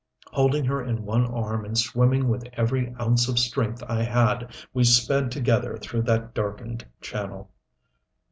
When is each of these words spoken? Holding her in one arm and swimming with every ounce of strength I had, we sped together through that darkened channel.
Holding 0.31 0.65
her 0.65 0.81
in 0.83 1.05
one 1.05 1.27
arm 1.27 1.63
and 1.63 1.77
swimming 1.77 2.27
with 2.27 2.47
every 2.53 2.91
ounce 2.99 3.27
of 3.27 3.37
strength 3.37 3.83
I 3.87 4.01
had, 4.01 4.49
we 4.73 4.83
sped 4.83 5.29
together 5.29 5.77
through 5.77 6.01
that 6.09 6.33
darkened 6.33 6.87
channel. 7.01 7.51